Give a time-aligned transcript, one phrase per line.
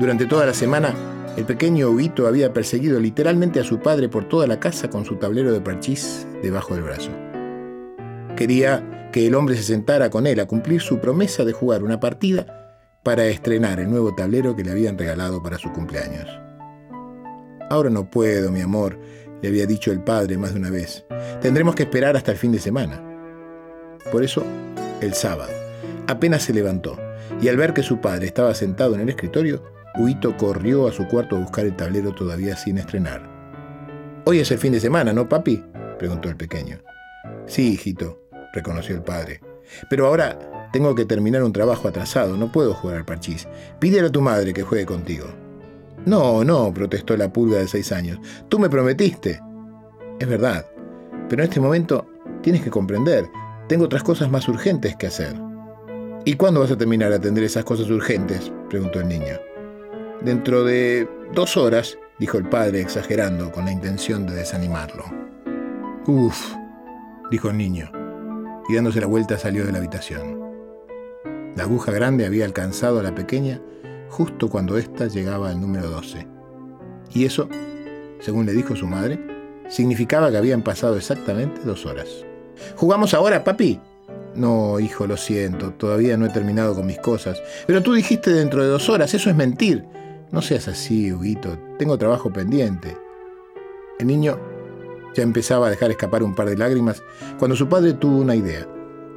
[0.00, 0.92] Durante toda la semana,
[1.36, 5.16] el pequeño Huguito había perseguido literalmente a su padre por toda la casa con su
[5.16, 7.10] tablero de parchís debajo del brazo.
[8.36, 12.00] Quería que el hombre se sentara con él a cumplir su promesa de jugar una
[12.00, 16.26] partida para estrenar el nuevo tablero que le habían regalado para su cumpleaños.
[17.70, 18.98] Ahora no puedo, mi amor,
[19.42, 21.04] le había dicho el padre más de una vez.
[21.40, 23.00] Tendremos que esperar hasta el fin de semana.
[24.10, 24.42] Por eso,
[25.00, 25.52] el sábado,
[26.08, 26.98] apenas se levantó
[27.40, 29.62] y al ver que su padre estaba sentado en el escritorio,
[29.96, 33.30] Huito corrió a su cuarto a buscar el tablero todavía sin estrenar.
[34.24, 35.62] Hoy es el fin de semana, ¿no, papi?
[35.98, 36.78] preguntó el pequeño.
[37.46, 38.20] Sí, hijito,
[38.52, 39.40] reconoció el padre.
[39.88, 40.36] Pero ahora
[40.72, 43.46] tengo que terminar un trabajo atrasado, no puedo jugar al parchís.
[43.78, 45.26] Pídele a tu madre que juegue contigo.
[46.06, 48.18] No, no, protestó la pulga de seis años.
[48.48, 49.40] Tú me prometiste.
[50.18, 50.66] Es verdad,
[51.28, 52.06] pero en este momento
[52.42, 53.26] tienes que comprender,
[53.68, 55.34] tengo otras cosas más urgentes que hacer.
[56.24, 58.52] ¿Y cuándo vas a terminar de atender esas cosas urgentes?
[58.68, 59.38] preguntó el niño.
[60.24, 65.04] Dentro de dos horas, dijo el padre exagerando con la intención de desanimarlo.
[66.06, 66.54] Uf,
[67.30, 67.92] dijo el niño,
[68.66, 70.40] y dándose la vuelta salió de la habitación.
[71.54, 73.60] La aguja grande había alcanzado a la pequeña
[74.08, 76.26] justo cuando ésta llegaba al número 12.
[77.12, 77.50] Y eso,
[78.20, 79.20] según le dijo su madre,
[79.68, 82.08] significaba que habían pasado exactamente dos horas.
[82.76, 83.78] ¿Jugamos ahora, papi?
[84.34, 87.42] No, hijo, lo siento, todavía no he terminado con mis cosas.
[87.66, 89.84] Pero tú dijiste dentro de dos horas, eso es mentir.
[90.34, 92.98] No seas así, Huguito, tengo trabajo pendiente.
[94.00, 94.36] El niño
[95.14, 97.04] ya empezaba a dejar escapar un par de lágrimas
[97.38, 98.66] cuando su padre tuvo una idea.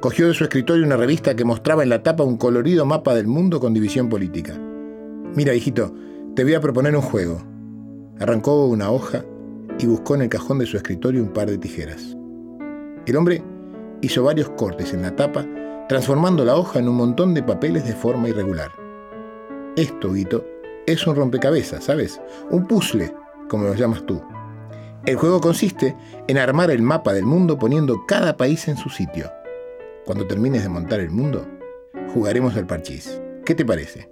[0.00, 3.26] Cogió de su escritorio una revista que mostraba en la tapa un colorido mapa del
[3.26, 4.60] mundo con división política.
[5.34, 5.94] Mira, hijito,
[6.36, 7.40] te voy a proponer un juego.
[8.20, 9.24] Arrancó una hoja
[9.78, 12.18] y buscó en el cajón de su escritorio un par de tijeras.
[13.06, 13.42] El hombre
[14.02, 15.46] hizo varios cortes en la tapa,
[15.88, 18.72] transformando la hoja en un montón de papeles de forma irregular.
[19.74, 20.44] Esto, Huguito,
[20.92, 22.20] es un rompecabezas, ¿sabes?
[22.50, 23.12] Un puzzle,
[23.48, 24.22] como lo llamas tú.
[25.06, 29.30] El juego consiste en armar el mapa del mundo poniendo cada país en su sitio.
[30.04, 31.46] Cuando termines de montar el mundo,
[32.12, 33.20] jugaremos al parchís.
[33.44, 34.10] ¿Qué te parece?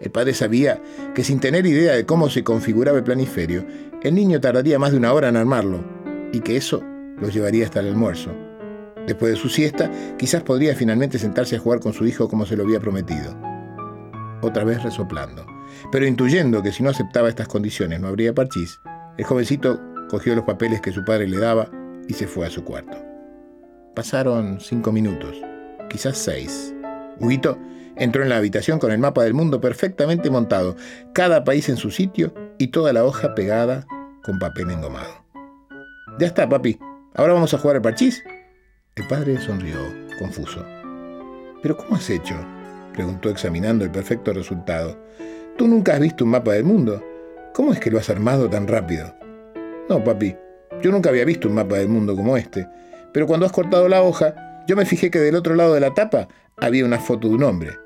[0.00, 0.82] El padre sabía
[1.14, 3.64] que sin tener idea de cómo se configuraba el planiferio,
[4.02, 5.84] el niño tardaría más de una hora en armarlo
[6.32, 6.82] y que eso
[7.18, 8.30] lo llevaría hasta el almuerzo.
[9.06, 12.56] Después de su siesta, quizás podría finalmente sentarse a jugar con su hijo como se
[12.56, 13.36] lo había prometido.
[14.42, 15.51] Otra vez resoplando.
[15.90, 18.80] Pero intuyendo que si no aceptaba estas condiciones no habría parchís,
[19.18, 21.70] el jovencito cogió los papeles que su padre le daba
[22.08, 22.96] y se fue a su cuarto.
[23.94, 25.36] Pasaron cinco minutos,
[25.88, 26.74] quizás seis.
[27.20, 27.58] Huguito
[27.96, 30.76] entró en la habitación con el mapa del mundo perfectamente montado,
[31.12, 33.86] cada país en su sitio y toda la hoja pegada
[34.22, 35.24] con papel engomado.
[36.18, 36.78] Ya está, papi.
[37.14, 38.22] ¿Ahora vamos a jugar al parchís?
[38.96, 39.76] El padre sonrió,
[40.18, 40.64] confuso.
[41.62, 42.34] ¿Pero cómo has hecho?
[42.92, 44.98] preguntó examinando el perfecto resultado.
[45.56, 47.02] Tú nunca has visto un mapa del mundo.
[47.54, 49.14] ¿Cómo es que lo has armado tan rápido?
[49.88, 50.34] No, papi,
[50.82, 52.66] yo nunca había visto un mapa del mundo como este,
[53.12, 54.34] pero cuando has cortado la hoja,
[54.66, 57.42] yo me fijé que del otro lado de la tapa había una foto de un
[57.42, 57.78] hombre.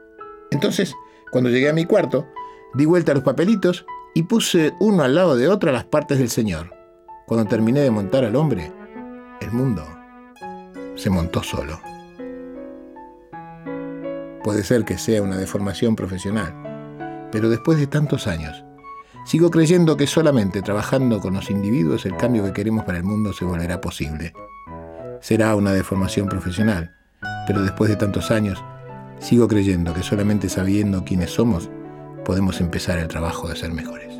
[0.50, 0.94] Entonces,
[1.32, 2.26] cuando llegué a mi cuarto,
[2.74, 6.30] di vuelta a los papelitos y puse uno al lado de otro las partes del
[6.30, 6.72] Señor.
[7.26, 8.72] Cuando terminé de montar al hombre,
[9.40, 9.84] el mundo
[10.94, 11.80] se montó solo.
[14.44, 16.54] Puede ser que sea una deformación profesional,
[17.32, 18.64] pero después de tantos años,
[19.24, 23.32] sigo creyendo que solamente trabajando con los individuos el cambio que queremos para el mundo
[23.32, 24.32] se volverá posible.
[25.20, 26.94] Será una deformación profesional,
[27.46, 28.62] pero después de tantos años,
[29.18, 31.70] sigo creyendo que solamente sabiendo quiénes somos,
[32.24, 34.15] podemos empezar el trabajo de ser mejores.